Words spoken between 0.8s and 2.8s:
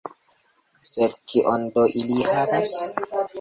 Sed kion do ili havas?